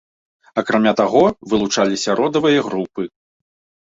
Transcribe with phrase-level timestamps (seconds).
[0.61, 1.21] Акрамя таго,
[1.53, 3.03] вылучаліся родавыя групы.